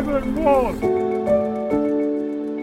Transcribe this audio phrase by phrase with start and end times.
[0.00, 0.72] evermore.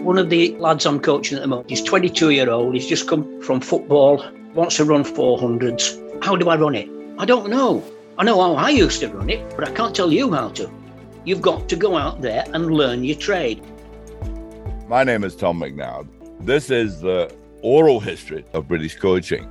[0.02, 3.06] One of the lads I'm coaching at the moment, he's 22 year old, he's just
[3.06, 4.24] come from football,
[4.54, 6.24] wants to run 400s.
[6.24, 6.88] How do I run it?
[7.18, 7.84] I don't know.
[8.16, 10.68] I know how I used to run it, but I can't tell you how to.
[11.24, 13.62] You've got to go out there and learn your trade.
[14.88, 16.08] My name is Tom McNab.
[16.40, 19.48] This is the oral history of British coaching.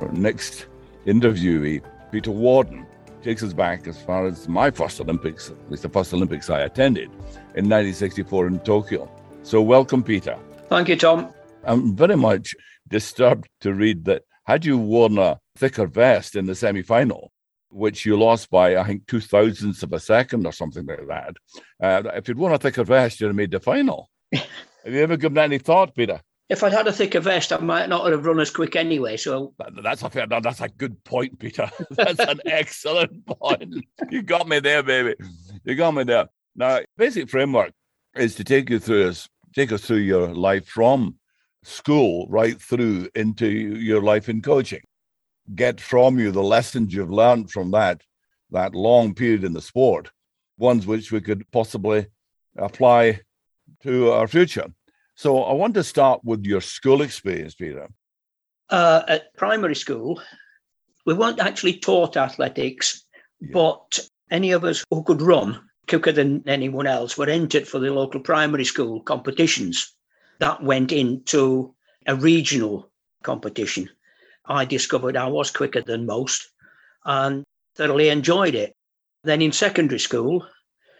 [0.00, 0.66] Our next
[1.06, 1.82] interviewee,
[2.12, 2.85] Peter Warden,
[3.26, 6.60] takes us back as far as my first Olympics, at least the first Olympics I
[6.60, 7.08] attended
[7.56, 9.10] in 1964 in Tokyo.
[9.42, 10.38] So, welcome, Peter.
[10.68, 11.34] Thank you, Tom.
[11.64, 12.54] I'm very much
[12.86, 17.32] disturbed to read that had you worn a thicker vest in the semi final,
[17.70, 21.34] which you lost by, I think, two thousandths of a second or something like that,
[21.82, 24.08] uh, if you'd worn a thicker vest, you'd have made the final.
[24.32, 24.46] have
[24.84, 26.20] you ever given that any thought, Peter?
[26.48, 29.16] If I'd had a thicker vest, I might not have run as quick anyway.
[29.16, 31.68] So that's a fair, that's a good point, Peter.
[31.90, 33.84] that's an excellent point.
[34.10, 35.16] You got me there, baby.
[35.64, 36.28] You got me there.
[36.54, 37.72] Now, basic framework
[38.14, 41.16] is to take you through us, take us through your life from
[41.64, 44.82] school right through into your life in coaching.
[45.54, 48.02] Get from you the lessons you've learned from that
[48.52, 50.10] that long period in the sport,
[50.56, 52.06] ones which we could possibly
[52.56, 53.20] apply
[53.82, 54.66] to our future.
[55.16, 57.88] So I want to start with your school experience, Peter.
[58.68, 60.20] Uh, at primary school,
[61.06, 63.02] we weren't actually taught athletics,
[63.40, 63.48] yeah.
[63.54, 63.98] but
[64.30, 68.20] any of us who could run quicker than anyone else were entered for the local
[68.20, 69.94] primary school competitions.
[70.40, 71.74] That went into
[72.06, 72.90] a regional
[73.22, 73.88] competition.
[74.44, 76.46] I discovered I was quicker than most
[77.06, 77.42] and
[77.74, 78.74] thoroughly enjoyed it.
[79.24, 80.46] Then in secondary school,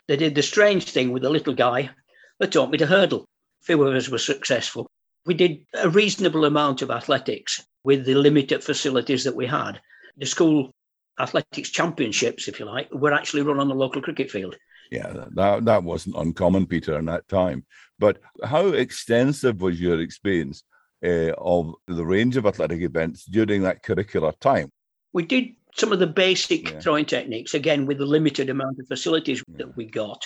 [0.09, 1.91] they did the strange thing with the little guy
[2.39, 3.27] that taught me to hurdle
[3.67, 4.91] few of us were successful.
[5.27, 9.81] We did a reasonable amount of athletics with the limited facilities that we had.
[10.17, 10.71] The school
[11.19, 14.57] athletics championships, if you like, were actually run on the local cricket field.
[14.91, 17.65] Yeah, that, that wasn't uncommon, Peter, in that time.
[17.99, 20.63] But how extensive was your experience
[21.05, 24.71] uh, of the range of athletic events during that curricular time?
[25.13, 26.81] We did some of the basic yeah.
[26.81, 29.59] throwing techniques, again, with the limited amount of facilities yeah.
[29.59, 30.23] that we got.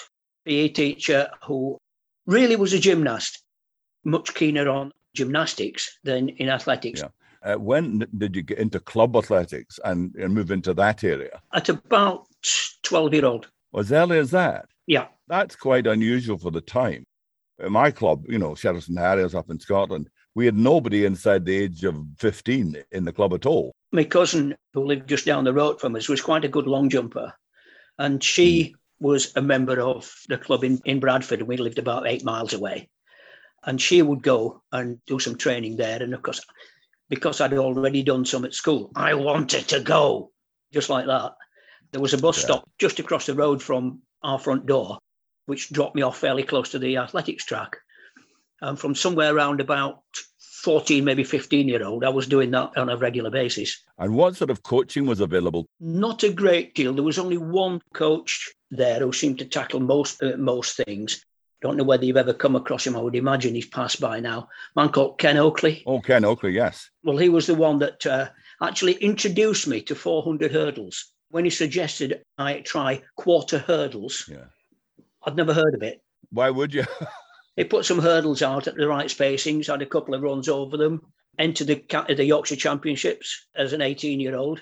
[0.47, 1.79] PE teacher who
[2.27, 3.43] really was a gymnast,
[4.05, 7.01] much keener on gymnastics than in athletics.
[7.01, 7.09] Yeah.
[7.43, 11.41] Uh, when did you get into club athletics and, and move into that area?
[11.53, 12.27] At about
[12.83, 13.49] 12 year old.
[13.77, 14.67] As early as that?
[14.87, 15.07] Yeah.
[15.29, 17.05] That's quite unusual for the time.
[17.59, 21.57] In my club, you know, and Harriers up in Scotland, we had nobody inside the
[21.57, 23.73] age of 15 in the club at all.
[23.93, 26.89] My cousin, who lived just down the road from us, was quite a good long
[26.89, 27.33] jumper.
[27.99, 31.79] And she mm was a member of the club in, in Bradford, and we lived
[31.79, 32.89] about eight miles away.
[33.65, 36.03] And she would go and do some training there.
[36.03, 36.41] And of course,
[37.09, 40.31] because I'd already done some at school, I wanted to go
[40.73, 41.33] just like that.
[41.93, 42.45] There was a bus yeah.
[42.45, 44.99] stop just across the road from our front door,
[45.47, 47.77] which dropped me off fairly close to the athletics track.
[48.63, 50.03] And from somewhere around about
[50.61, 53.83] 14, maybe 15 year old, I was doing that on a regular basis.
[53.99, 55.67] And what sort of coaching was available?
[55.81, 56.93] Not a great deal.
[56.93, 61.25] There was only one coach there who seemed to tackle most uh, most things.
[61.63, 62.97] Don't know whether you've ever come across him.
[62.97, 64.49] I would imagine he's passed by now.
[64.75, 65.83] A man called Ken Oakley.
[65.87, 66.89] Oh, Ken Oakley, yes.
[67.05, 68.29] Well, he was the one that uh,
[68.63, 71.13] actually introduced me to 400 hurdles.
[71.31, 74.47] When he suggested I try quarter hurdles, yeah.
[75.25, 76.03] I'd never heard of it.
[76.31, 76.85] Why would you?
[77.57, 80.77] he put some hurdles out at the right spacings, had a couple of runs over
[80.77, 81.03] them,
[81.39, 84.61] entered the, the Yorkshire Championships as an 18 year old.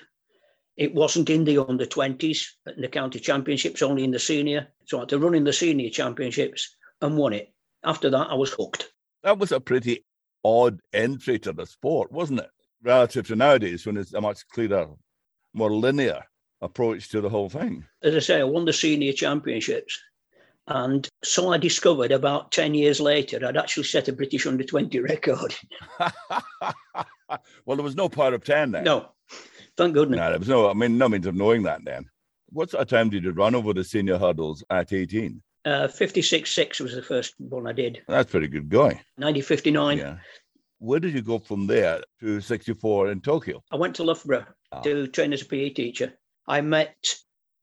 [0.75, 4.69] It wasn't in the under 20s in the county championships, only in the senior.
[4.85, 7.53] So I had to run in the senior championships and won it.
[7.83, 8.89] After that, I was hooked.
[9.23, 10.05] That was a pretty
[10.43, 12.49] odd entry to the sport, wasn't it?
[12.81, 14.87] Relative to nowadays, when it's a much clearer,
[15.53, 16.23] more linear
[16.61, 17.85] approach to the whole thing.
[18.01, 19.99] As I say, I won the senior championships.
[20.69, 24.99] And so I discovered about 10 years later, I'd actually set a British under 20
[24.99, 25.55] record.
[25.99, 28.83] well, there was no Power of 10 then.
[28.83, 29.09] No,
[29.79, 30.17] Thank goodness.
[30.17, 32.05] No, there was no, I mean, no means of knowing that then.
[32.49, 35.41] What sort of time did you run over the senior hurdles at 18?
[35.63, 38.01] Uh, 56.6 was the first one I did.
[38.05, 38.99] That's pretty good going.
[39.21, 39.97] 90.59.
[39.97, 40.17] Yeah.
[40.79, 43.63] Where did you go from there to 64 in Tokyo?
[43.71, 44.81] I went to Loughborough oh.
[44.81, 46.13] to train as a PE teacher.
[46.45, 46.97] I met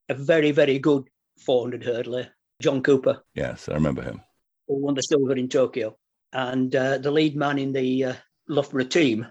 [0.09, 1.05] a very, very good
[1.45, 2.29] 400 hurdler,
[2.61, 3.23] John Cooper.
[3.35, 4.23] Yes, I remember him.
[4.69, 5.97] Who won the silver in Tokyo.
[6.33, 8.15] And uh, the lead man in the uh,
[8.49, 9.27] Loughborough team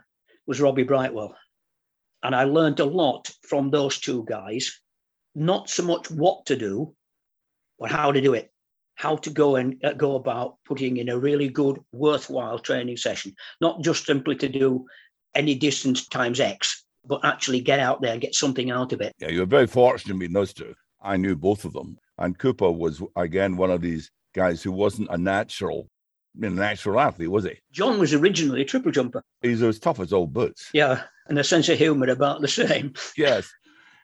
[0.48, 1.36] was Robbie Brightwell.
[2.24, 4.80] And I learned a lot from those two guys,
[5.36, 6.96] not so much what to do,
[7.78, 8.52] but how to do it,
[8.96, 13.36] how to go and uh, go about putting in a really good, worthwhile training session,
[13.62, 14.86] not just simply to do
[15.36, 19.14] any distance times X, but actually get out there and get something out of it.
[19.20, 20.74] Yeah, you were very fortunate meeting those two.
[21.02, 22.00] I knew both of them.
[22.18, 25.90] And Cooper was, again, one of these guys who wasn't a natural,
[26.42, 27.60] a natural athlete, was he?
[27.72, 29.22] John was originally a triple jumper.
[29.42, 30.70] He's as tough as old boots.
[30.74, 32.94] Yeah, and a sense of humour about the same.
[33.18, 33.52] Yes.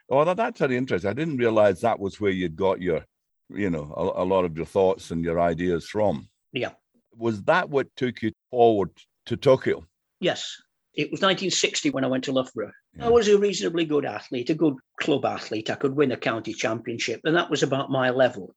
[0.09, 1.09] Well, that's very interesting.
[1.09, 3.05] I didn't realize that was where you'd got your,
[3.49, 6.27] you know, a, a lot of your thoughts and your ideas from.
[6.51, 6.71] Yeah.
[7.15, 8.89] Was that what took you forward
[9.27, 9.85] to Tokyo?
[10.19, 10.61] Yes.
[10.93, 12.73] It was 1960 when I went to Loughborough.
[12.97, 13.05] Yeah.
[13.05, 15.69] I was a reasonably good athlete, a good club athlete.
[15.69, 18.53] I could win a county championship, and that was about my level.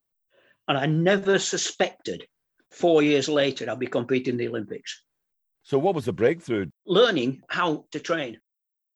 [0.67, 2.27] And I never suspected
[2.71, 5.03] four years later I'd be competing in the Olympics.
[5.63, 6.67] So, what was the breakthrough?
[6.87, 8.39] Learning how to train,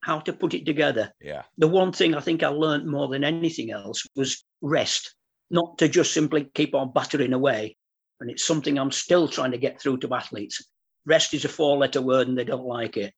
[0.00, 1.12] how to put it together.
[1.20, 1.42] Yeah.
[1.58, 5.14] The one thing I think I learned more than anything else was rest,
[5.50, 7.76] not to just simply keep on battering away.
[8.20, 10.62] And it's something I'm still trying to get through to athletes.
[11.06, 13.14] Rest is a four letter word and they don't like it.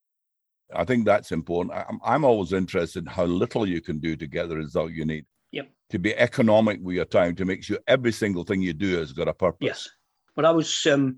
[0.75, 1.75] I think that's important.
[1.75, 5.05] I'm, I'm always interested in how little you can do to get the result you
[5.05, 5.25] need.
[5.51, 5.69] Yep.
[5.89, 9.11] To be economic with your time, to make sure every single thing you do has
[9.11, 9.65] got a purpose.
[9.65, 9.89] Yes.
[10.35, 11.17] But I was um,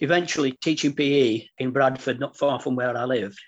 [0.00, 3.40] eventually teaching PE in Bradford, not far from where I lived,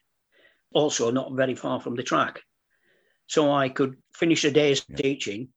[0.73, 2.40] also not very far from the track.
[3.26, 4.97] So I could finish a day's Yeah.
[4.97, 5.49] teaching,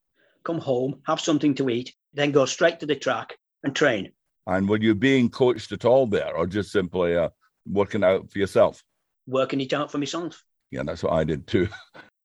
[0.43, 4.11] come home, have something to eat, then go straight to the track and train.
[4.47, 7.29] And were you being coached at all there, or just simply uh,
[7.65, 8.83] working out for yourself?
[9.27, 10.43] Working it out for myself.
[10.71, 11.67] Yeah, that's what I did too.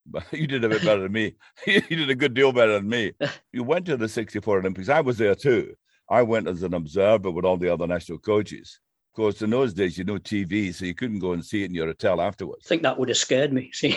[0.04, 1.36] But you did a bit better than me.
[1.66, 3.12] you did a good deal better than me.
[3.52, 4.88] You went to the 64 Olympics.
[4.88, 5.74] I was there too.
[6.10, 8.80] I went as an observer with all the other national coaches.
[9.12, 11.66] Of course, in those days, you know TV, so you couldn't go and see it
[11.66, 12.64] in your hotel afterwards.
[12.66, 13.70] I think that would have scared me.
[13.72, 13.96] See,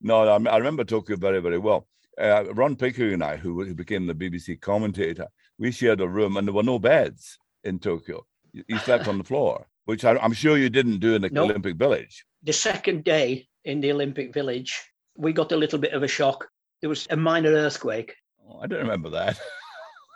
[0.00, 1.88] no, I, I remember Tokyo very, very well.
[2.20, 5.26] Uh, Ron Pickering and I, who, who became the BBC commentator,
[5.58, 8.24] we shared a room and there were no beds in Tokyo.
[8.52, 11.44] You slept on the floor, which I, I'm sure you didn't do in the No.
[11.44, 12.24] Olympic Village.
[12.42, 14.82] the second day in the Olympic Village,
[15.16, 16.48] we got a little bit of a shock.
[16.80, 18.14] There was a minor earthquake.
[18.48, 19.38] Oh, I don't remember that.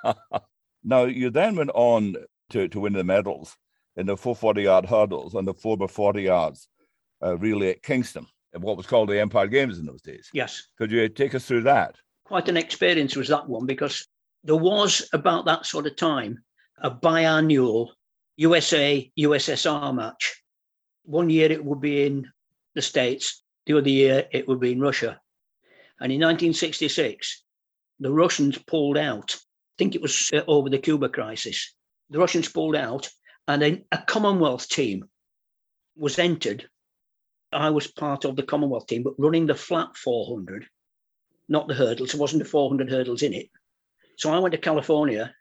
[0.84, 2.16] now, you then went on
[2.50, 3.56] to, to win the medals
[3.96, 6.68] in the 440 yard hurdles and the 4 by 40 yards
[7.24, 10.28] uh, relay at Kingston, at what was called the Empire Games in those days.
[10.32, 11.94] Yes, Could you take us through that?
[12.24, 14.04] quite an experience was that one because
[14.42, 16.36] there was about that sort of time
[16.82, 17.90] a biannual
[18.36, 20.42] USA USSR match.
[21.04, 22.26] One year it would be in
[22.74, 25.20] the States, the other year it would be in Russia.
[26.00, 27.42] And in 1966,
[28.00, 29.34] the Russians pulled out.
[29.34, 31.74] I think it was uh, over the Cuba crisis.
[32.10, 33.08] The Russians pulled out,
[33.48, 35.08] and then a Commonwealth team
[35.96, 36.68] was entered.
[37.52, 40.66] I was part of the Commonwealth team, but running the flat 400
[41.48, 42.12] not the hurdles.
[42.12, 43.48] There wasn't the 400 hurdles in it.
[44.16, 45.34] So I went to California,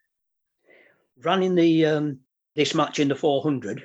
[1.23, 2.19] ran in the um,
[2.55, 3.83] this match in the 400,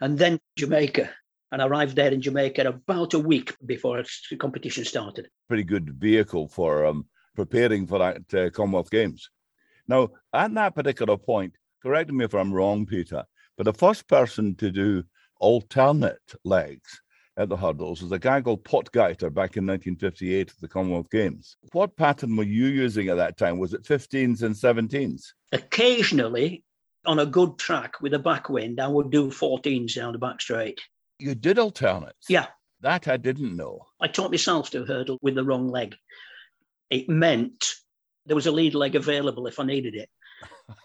[0.00, 1.10] and then Jamaica.
[1.52, 5.28] And I arrived there in Jamaica about a week before the competition started.
[5.48, 9.30] Pretty good vehicle for um, preparing for that uh, Commonwealth Games.
[9.88, 13.24] Now, at that particular point, correct me if I'm wrong, Peter,
[13.56, 15.04] but the first person to do
[15.38, 17.00] alternate legs
[17.36, 21.56] at the hurdles was a guy called Potgieter back in 1958 at the Commonwealth Games.
[21.72, 23.58] What pattern were you using at that time?
[23.58, 25.26] Was it 15s and 17s?
[25.52, 26.64] Occasionally,
[27.06, 30.80] on a good track with a backwind, I would do 14s down the back straight.
[31.18, 32.26] You did alternates.
[32.28, 32.46] Yeah.
[32.80, 33.86] That I didn't know.
[34.00, 35.96] I taught myself to hurdle with the wrong leg.
[36.90, 37.74] It meant
[38.26, 40.10] there was a lead leg available if I needed it.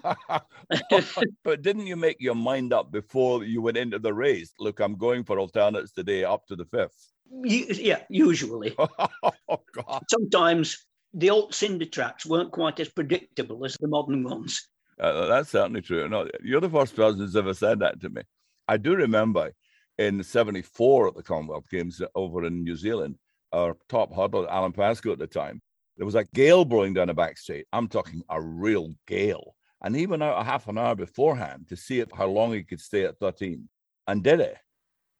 [1.43, 4.53] but didn't you make your mind up before you went into the race?
[4.59, 7.11] Look, I'm going for alternates today up to the fifth.
[7.43, 8.75] Yeah, usually.
[8.79, 10.03] oh, God.
[10.09, 14.67] Sometimes the old cinder tracks weren't quite as predictable as the modern ones.
[15.01, 16.07] Uh, that's certainly true.
[16.07, 18.21] No, you're the first person who's ever said that to me.
[18.67, 19.51] I do remember
[19.97, 23.17] in 74 at the Commonwealth Games over in New Zealand,
[23.51, 25.61] our top hurdler, Alan Pascoe at the time,
[25.97, 27.65] there was a gale blowing down a back straight.
[27.73, 29.55] I'm talking a real gale.
[29.83, 32.79] And he went out a half an hour beforehand to see how long he could
[32.79, 33.67] stay at 13
[34.07, 34.57] and did it.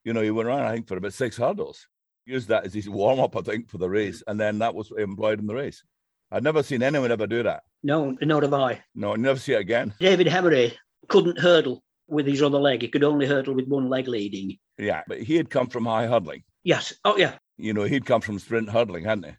[0.03, 1.87] You know, he went around, I think, for about six hurdles.
[2.25, 4.23] Used that as his warm up, I think, for the race.
[4.27, 5.83] And then that was employed in the race.
[6.31, 7.63] I'd never seen anyone ever do that.
[7.83, 8.81] No, not have I.
[8.95, 9.93] No, never see it again.
[9.99, 10.73] David Hemery
[11.09, 12.81] couldn't hurdle with his other leg.
[12.81, 14.57] He could only hurdle with one leg leading.
[14.77, 16.43] Yeah, but he had come from high hurdling.
[16.63, 16.93] Yes.
[17.03, 17.37] Oh, yeah.
[17.57, 19.31] You know, he'd come from sprint hurdling, hadn't he?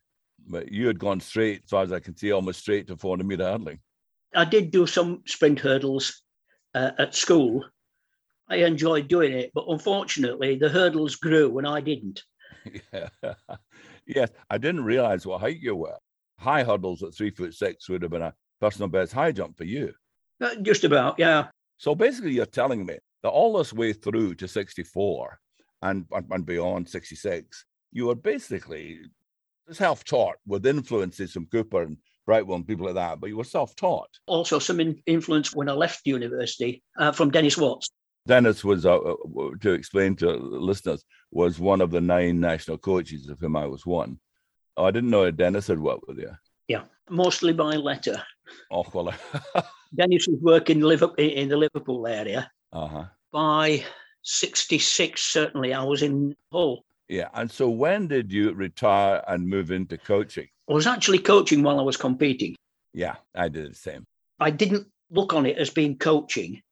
[0.49, 3.27] But you had gone straight, as far as I can see, almost straight to 400
[3.27, 3.79] meter hurdling.
[4.35, 6.23] I did do some sprint hurdles
[6.75, 7.65] uh, at school.
[8.49, 12.23] I enjoyed doing it, but unfortunately, the hurdles grew and I didn't.
[12.93, 13.09] yeah.
[14.07, 15.97] yes, I didn't realize what height you were.
[16.43, 19.65] High hurdles at three foot six would have been a personal best high jump for
[19.65, 19.93] you.
[20.41, 21.47] Uh, just about, yeah.
[21.79, 25.39] So basically, you're telling me that all this way through to 64
[25.83, 29.01] and, and beyond 66, you were basically
[29.71, 31.97] self-taught with influences from Cooper and
[32.27, 34.09] Brightwell and people like that, but you were self-taught.
[34.27, 37.89] Also, some in- influence when I left university uh, from Dennis Watts.
[38.27, 39.15] Dennis was, uh, uh,
[39.61, 43.85] to explain to listeners, was one of the nine national coaches of whom I was
[43.85, 44.19] one.
[44.77, 46.31] Oh, I didn't know Dennis had worked with you.
[46.69, 48.23] Yeah, mostly by letter.
[48.71, 49.13] Oh, well.
[49.95, 52.51] Dennis was working Liverpool, in the Liverpool area.
[52.73, 53.05] uh-huh.
[53.31, 53.85] By
[54.23, 56.85] 66, certainly, I was in Hull.
[57.09, 57.29] Yeah.
[57.35, 60.49] And so when did you retire and move into coaching?
[60.69, 62.57] I was actually coaching while I was competing.
[62.95, 64.07] Yeah, I did the same.
[64.41, 66.63] I didn't look on it as being coaching.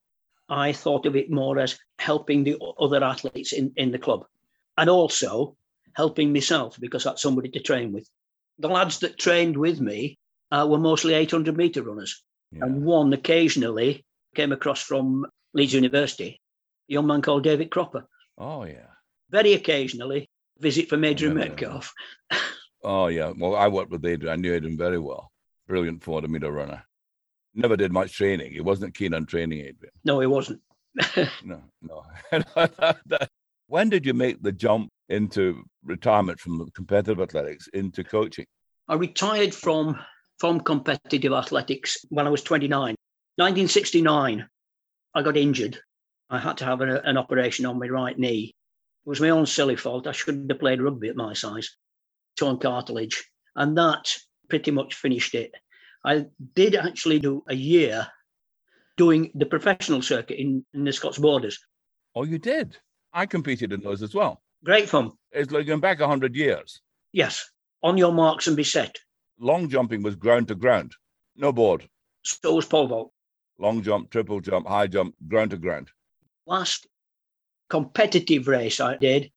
[0.49, 4.25] I thought of it more as helping the other athletes in, in the club
[4.79, 5.57] and also
[5.95, 8.09] helping myself because that's somebody to train with.
[8.59, 10.19] The lads that trained with me
[10.51, 12.65] uh, were mostly 800 meter runners, Yeah.
[12.65, 14.05] and one occasionally
[14.35, 16.41] came across from Leeds University,
[16.89, 18.07] a young man called David Cropper.
[18.39, 18.87] Oh, yeah.
[19.31, 20.29] Very occasionally,
[20.59, 21.81] visit from Adrian Yeah, yeah,
[22.33, 22.39] yeah.
[22.83, 23.33] Oh, yeah.
[23.37, 24.33] Well, I worked with Adrian.
[24.33, 25.31] I knew Adrian very well.
[25.69, 26.83] Brilliant 400 meter runner.
[27.55, 28.53] Never did much training.
[28.53, 29.93] He wasn't keen on training Adrian.
[30.05, 30.61] No, he wasn't.
[31.45, 32.05] No, no.
[33.81, 38.45] when did you make the jump into retirement from competitive athletics into coaching?
[38.87, 39.99] I retired from
[40.39, 42.95] from competitive athletics when I was 29.
[43.37, 44.47] 1969,
[45.15, 45.79] I got injured.
[46.29, 48.55] I had to have a- an operation on my right knee.
[49.07, 50.07] It was my own silly fault.
[50.07, 51.75] I shouldn't have played rugby at my size.
[52.37, 53.25] Torn cartilage.
[53.57, 54.15] And that
[54.51, 55.55] pretty much finished it.
[56.05, 58.09] I did actually do a year
[58.99, 61.59] doing the professional circuit in, in the Scots Borders.
[62.15, 62.77] Oh, you did.
[63.13, 64.43] I competed in those as well.
[64.65, 65.13] Great fun.
[65.33, 66.81] It's like going back 100 years.
[67.13, 67.51] Yes.
[67.83, 68.97] On your marks and be set.
[69.39, 70.93] Long jumping was ground to ground,
[71.35, 71.89] no board.
[72.25, 73.13] So was pole vault.
[73.59, 75.89] Long jump, triple jump, high jump, ground to ground.
[76.47, 76.87] last
[77.71, 79.31] competitive race I did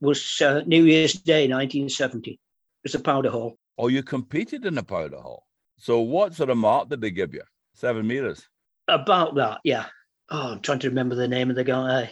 [0.00, 2.32] was uh, New Year's Day 1970.
[2.32, 2.38] It
[2.84, 3.56] was a Powderhall.
[3.78, 5.46] Oh, you competed in the powder hall.
[5.78, 7.42] So what sort of mark did they give you?
[7.74, 8.46] Seven meters.
[8.88, 9.86] About that, yeah.
[10.30, 12.10] Oh, I'm trying to remember the name of the guy,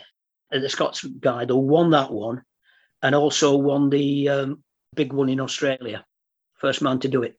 [0.63, 2.43] the Scots guy who won that one
[3.03, 6.05] and also won the um, big one in Australia.
[6.55, 7.39] First man to do it.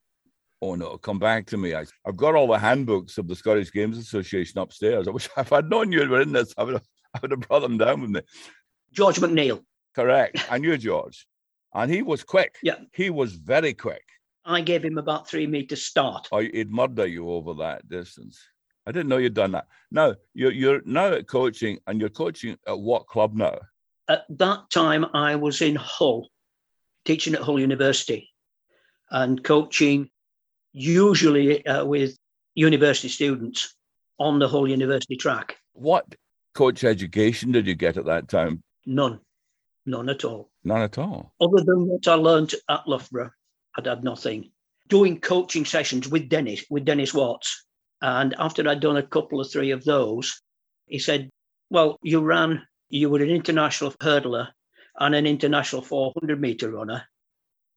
[0.62, 1.75] Oh no, come back to me.
[1.75, 5.07] I, I've got all the handbooks of the Scottish Games Association upstairs.
[5.07, 7.41] I wish if I'd known you were in this, I would have, I would have
[7.41, 8.22] brought them down with me.
[8.91, 9.63] George McNeill.
[9.93, 10.45] Correct.
[10.50, 11.27] I knew George.
[11.74, 12.55] And he was quick.
[12.63, 12.77] Yeah.
[12.93, 14.03] He was very quick.
[14.45, 16.27] I gave him about three meters start.
[16.31, 18.39] Or he'd murder you over that distance.
[18.86, 19.68] I didn't know you'd done that.
[19.92, 23.60] Now you're you're now at coaching and you're coaching at what club now?
[24.08, 26.30] At that time, I was in Hull,
[27.06, 28.30] teaching at Hull University
[29.10, 30.10] and coaching
[30.74, 32.18] usually uh, with
[32.54, 33.75] university students
[34.20, 35.58] on the Hull University track.
[35.74, 36.15] What
[36.54, 38.62] coach education did you get at that time?
[38.86, 39.20] None,
[39.86, 40.51] none at all.
[40.63, 41.34] None at all.
[41.42, 43.32] Other than what I learned at Loughborough,
[43.77, 44.51] I'd had nothing.
[44.88, 47.64] Doing coaching sessions with Dennis, with Dennis Watts.
[48.01, 50.41] And after I'd done a couple or three of those,
[50.87, 51.29] he said,
[51.69, 54.49] Well, you ran, you were an international hurdler
[54.99, 57.03] and an international 400 meter runner.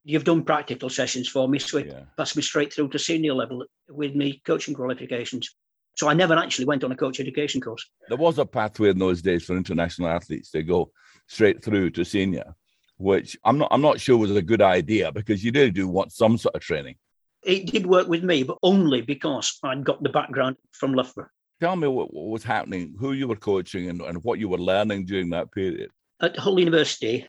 [0.05, 2.05] You've done practical sessions for me, so it Yeah.
[2.17, 5.55] passed me straight through to senior level with me coaching qualifications.
[5.97, 7.85] So I never actually went on a coach education course.
[8.09, 10.93] There was a pathway in those days for international athletes to go
[11.27, 12.55] straight through to senior,
[12.99, 16.13] which I'm not I'm not sure was a good idea because you really do want
[16.13, 16.97] some sort of training.
[17.43, 21.29] It did work with me, but only because I'd got the background from Loughborough.
[21.61, 24.59] Tell me what, what was happening, who you were coaching, and, and what you were
[24.59, 25.91] learning during that period.
[26.21, 27.27] At Hull University,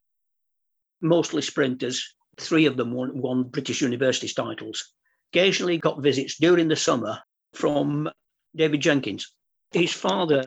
[1.01, 4.93] mostly sprinters, three of them won, won British University's titles.
[5.31, 7.19] Occasionally got visits during the summer
[7.53, 8.09] from
[8.55, 9.31] David Jenkins.
[9.71, 10.45] His father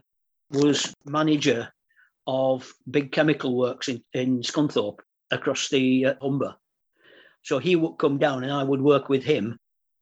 [0.51, 1.73] was manager
[2.27, 5.01] of big chemical works in, in Scunthorpe
[5.31, 6.55] across the uh, Humber.
[7.43, 9.59] So he would come down and I would work with him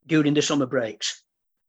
[0.07, 1.23] during the summer breaks.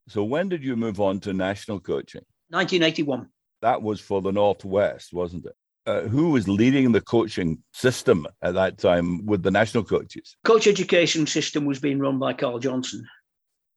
[0.08, 2.24] So when did you move on to national coaching?
[2.50, 3.28] 1981.
[3.62, 5.54] That was for the Northwest, wasn't it?
[5.84, 10.36] Uh, who was leading the coaching system at that time with the national coaches?
[10.44, 13.04] Coach education system was being run by Carl Johnson.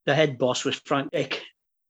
[0.04, 1.42] The head boss was Frank Dick.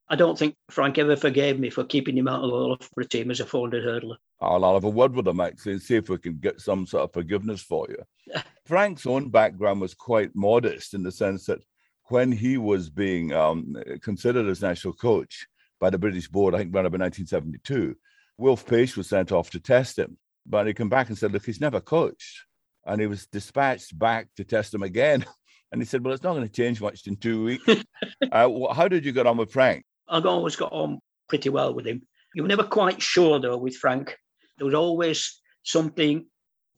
[0.08, 3.30] I don't think Frank ever forgave me for keeping him out of the Loughborough team
[3.30, 4.16] as a 400 hurdler.
[4.40, 7.04] I'll have a word with him actually and see if we can get some sort
[7.04, 8.40] of forgiveness for you.
[8.66, 11.60] Frank's own background was quite modest in the sense that
[12.08, 15.46] when he was being um, considered as national coach
[15.80, 17.96] by the British board, I think around about 1972,
[18.38, 20.16] Wilf Paish was sent off to test him.
[20.44, 22.44] But he came back and said, Look, he's never coached.
[22.84, 25.24] And he was dispatched back to test him again.
[25.72, 27.64] And he said, Well, it's not going to change much in two weeks.
[28.32, 29.84] uh, how did you get on with Frank?
[30.08, 32.02] I've always got on pretty well with him.
[32.36, 34.16] You were never quite sure, though, with Frank.
[34.56, 36.26] There was always something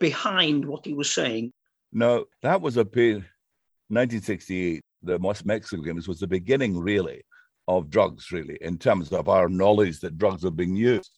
[0.00, 1.52] behind what he was saying.
[1.92, 3.25] No, that was a period.
[3.88, 7.23] 1968, the Mexico Games was the beginning, really,
[7.66, 11.11] of drugs, really, in terms of our knowledge that drugs are being used.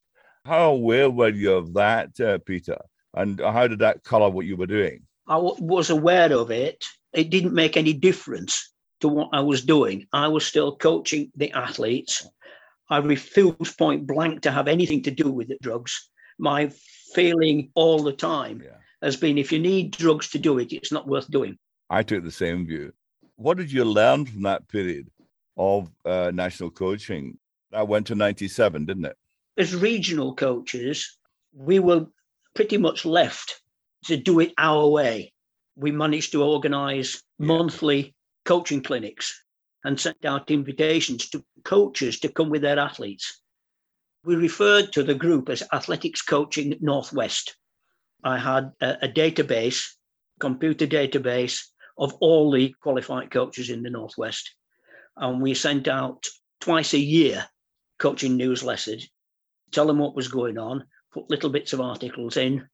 [0.44, 2.78] How aware were you of that, uh, Peter?
[3.14, 5.02] And how did that color what you were doing?
[5.26, 6.84] I w- was aware of it.
[7.12, 10.06] It didn't make any difference to what I was doing.
[10.12, 12.26] I was still coaching the athletes.
[12.88, 16.10] I refused point blank to have anything to do with the drugs.
[16.38, 16.70] My
[17.14, 18.76] feeling all the time yeah.
[19.02, 21.58] Has been if you need drugs to do it, it's not worth doing.
[21.88, 22.92] I took the same view.
[23.36, 25.10] What did you learn from that period
[25.56, 27.38] of uh, national coaching?
[27.72, 29.16] That went to 97, didn't it?
[29.56, 31.18] As regional coaches,
[31.52, 32.06] we were
[32.54, 33.60] pretty much left
[34.04, 35.32] to do it our way.
[35.76, 37.46] We managed to organize yeah.
[37.46, 38.14] monthly
[38.44, 39.42] coaching clinics
[39.84, 43.40] and sent out invitations to coaches to come with their athletes.
[44.24, 47.56] We referred to the group as Athletics Coaching Northwest.
[48.24, 49.86] I had a, a database,
[50.38, 51.62] computer database
[51.98, 54.54] of all the qualified coaches in the Northwest.
[55.16, 56.26] And we sent out
[56.60, 57.46] twice a year
[57.98, 59.04] coaching newsletters,
[59.70, 62.66] tell them what was going on, put little bits of articles in,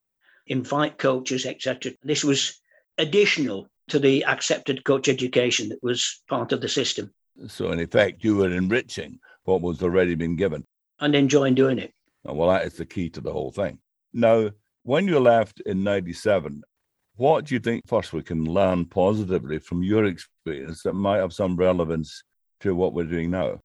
[0.46, 1.92] invite coaches, etc.
[2.02, 2.60] This was
[2.98, 7.12] additional to the accepted coach education that was part of the system.
[7.48, 10.64] So, in effect, you were enriching what was already been given.
[11.00, 11.92] And enjoying doing it.
[12.24, 13.78] Well, that is the key to the whole thing.
[14.12, 14.50] Now,
[14.86, 16.62] when you left in 97,
[17.16, 21.32] what do you think first we can learn positively from your experience that might have
[21.32, 22.22] some relevance
[22.60, 23.58] to what we're doing now?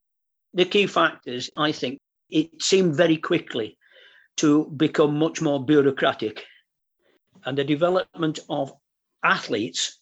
[0.55, 1.99] The key factors, I think,
[2.31, 3.77] it seemed very quickly
[4.37, 6.43] to become much more bureaucratic.
[7.45, 8.73] And the development of
[9.23, 9.99] athletes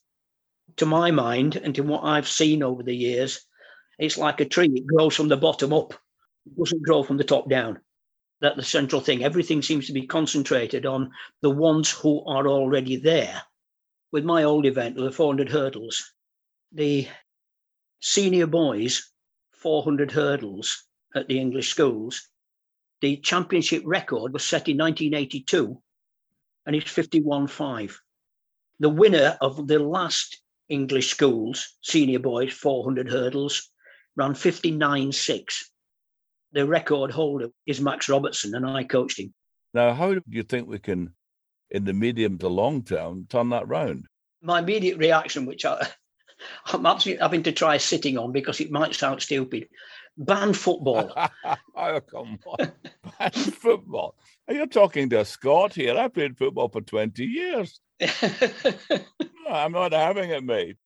[0.78, 3.42] to my mind and to what I've seen over the years,
[3.98, 4.72] it's like a tree.
[4.74, 5.94] It grows from the bottom up.
[6.46, 7.80] It doesn't grow from the top down.
[8.42, 9.24] That's the central thing.
[9.24, 13.42] Everything seems to be concentrated on the ones who are already there.
[14.12, 16.14] With my old event, the 400 hurdles,
[16.72, 17.08] the
[18.00, 19.12] senior boys
[19.52, 22.28] 400 hurdles at the English schools,
[23.02, 25.82] the championship record was set in 1982
[26.66, 27.96] and it's 51.5.
[28.80, 33.70] The winner of the last English schools, senior boys, 400 hurdles,
[34.16, 35.54] ran 59.6.
[36.52, 39.34] The record holder is Max Robertson, and I coached him.
[39.74, 41.14] Now, how do you think we can,
[41.70, 44.06] in the medium to long term, turn that round?
[44.42, 45.88] My immediate reaction, which I,
[46.66, 49.68] I'm absolutely having to try sitting on because it might sound stupid,
[50.18, 51.14] ban football.
[51.76, 52.72] oh, come on.
[53.20, 54.16] ban football.
[54.50, 55.98] You're talking to a Scot here.
[55.98, 57.80] I played football for 20 years.
[58.02, 60.78] Oh, I'm not having it, mate.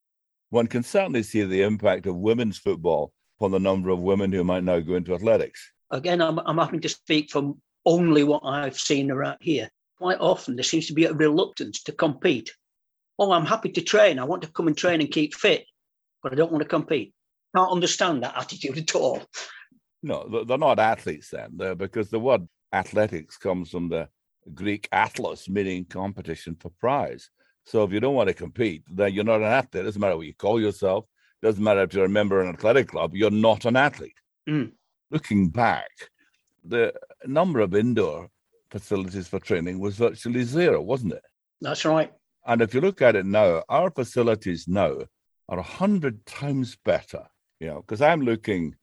[0.50, 3.14] One can certainly see the impact of women's football
[3.44, 5.72] on the number of women who might now go into athletics.
[5.92, 9.70] Again, I'm, I'm having to speak from only what I've seen around here.
[9.98, 12.52] Quite often, there seems to be a reluctance to compete.
[13.20, 14.20] Oh, I'm happy to train.
[14.20, 15.66] I want to come and train and keep fit,
[16.22, 17.14] but I don't want to compete.
[17.56, 19.22] Can't understand that attitude at all.
[20.02, 24.10] No, they're not athletes then, they're, because the word athletics comes from the
[24.54, 27.30] Greek atlas, meaning competition for prize.
[27.66, 29.82] So if you don't want to compete, then you're not an athlete.
[29.82, 31.06] It doesn't matter what you call yourself.
[31.44, 33.14] Doesn't matter if you're a member of an athletic club.
[33.14, 34.16] You're not an athlete.
[34.48, 34.72] Mm.
[35.12, 35.92] Looking back,
[36.64, 36.94] the
[37.26, 38.30] number of indoor
[38.72, 41.24] facilities for training was virtually zero, wasn't it?
[41.60, 42.14] That's right.
[42.46, 45.00] And if you look at it now, our facilities now
[45.50, 47.28] are a hundred times better.
[47.60, 48.76] You know, because I'm looking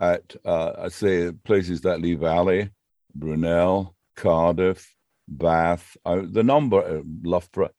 [0.00, 2.70] at, uh, I say, places like Lee Valley,
[3.14, 4.96] Brunel, Cardiff,
[5.28, 7.70] Bath, uh, the number, uh, Loughborough,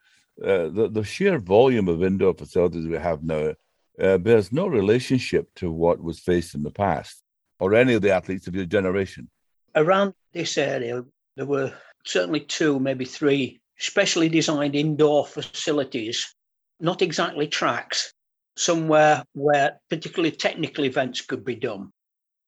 [0.41, 3.53] uh, the, the sheer volume of indoor facilities we have now
[4.01, 7.21] uh, bears no relationship to what was faced in the past
[7.59, 9.29] or any of the athletes of your generation.
[9.75, 11.03] Around this area,
[11.35, 11.71] there were
[12.03, 16.35] certainly two, maybe three specially designed indoor facilities,
[16.79, 18.13] not exactly tracks,
[18.57, 21.91] somewhere where particularly technical events could be done.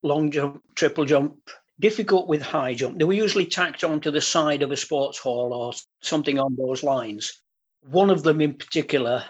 [0.02, 1.36] Long jump, triple jump,
[1.80, 2.98] difficult with high jump.
[2.98, 6.82] They were usually tacked onto the side of a sports hall or something on those
[6.82, 7.40] lines.
[7.88, 9.24] One of them in particular,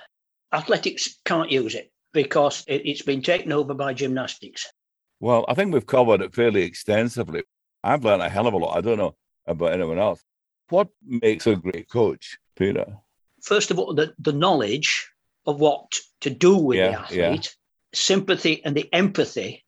[0.53, 4.73] athletics can't use it because it, has been taken over by gymnastics.
[5.21, 7.43] Well, I think we've covered it fairly extensively.
[7.83, 8.79] I've learned a hell of a lot.
[8.79, 10.23] I don't know about anyone else.
[10.71, 12.97] What makes a great coach, Peter?
[13.43, 15.11] First of all, the, the knowledge
[15.45, 17.51] of what to do with yeah, the athlete, yeah.
[17.93, 19.65] sympathy and the empathy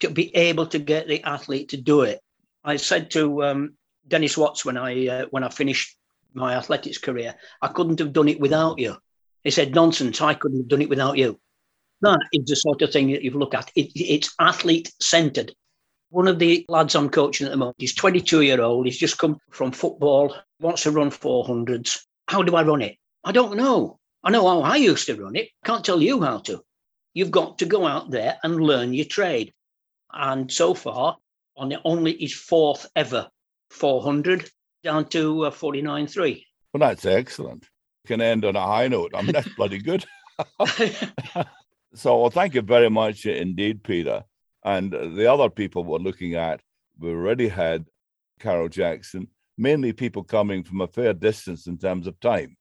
[0.00, 2.20] to be able to get the athlete to do it.
[2.62, 3.74] I said to um,
[4.06, 5.96] Dennis Watts when I uh, when I finished
[6.34, 7.34] my athletics career.
[7.62, 8.96] I couldn't have done it without you.
[9.44, 11.38] He said, nonsense, I couldn't have done it without you.
[12.04, 13.70] That is the sort of thing that you've looked at.
[13.74, 15.54] It, it's athlete centered.
[16.10, 18.84] One of the lads I'm coaching at the moment, he's 22 year old.
[18.84, 22.00] He's just come from football, wants to run 400s.
[22.28, 22.96] How do I run it?
[23.24, 23.98] I don't know.
[24.22, 25.48] I know how I used to run it.
[25.64, 26.62] Can't tell you how to.
[27.14, 29.54] You've got to go out there and learn your trade.
[30.12, 31.16] And so far,
[31.56, 33.28] on only his fourth ever
[33.70, 34.50] 400
[34.82, 36.44] down to uh, 49.3.
[36.74, 37.66] Well, that's excellent.
[38.06, 39.12] Can end on a high note.
[39.14, 40.04] I mean, that's bloody good.
[41.94, 44.24] so, well, thank you very much indeed, Peter.
[44.64, 46.60] And the other people we're looking at,
[46.98, 47.86] we already had
[48.40, 49.28] Carol Jackson,
[49.58, 52.56] mainly people coming from a fair distance in terms of time,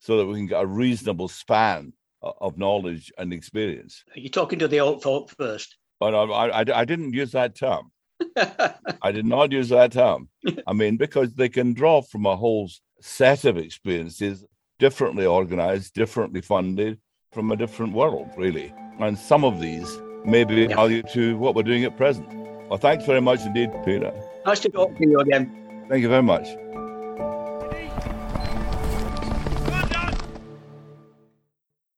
[0.00, 4.04] so that we can get a reasonable span of knowledge and experience.
[4.14, 5.76] Are you talking to the old folk first?
[6.00, 7.90] But I, I, I didn't use that term.
[8.36, 10.28] I did not use that term.
[10.66, 14.44] I mean, because they can draw from a whole set of experiences,
[14.78, 16.98] differently organized, differently funded,
[17.32, 18.72] from a different world, really.
[18.98, 19.88] And some of these
[20.24, 20.68] may be yeah.
[20.68, 22.28] value to what we're doing at present.
[22.68, 24.12] Well, thanks very much indeed, Peter.
[24.44, 25.84] Nice to talk to you again.
[25.88, 26.48] Thank you very much.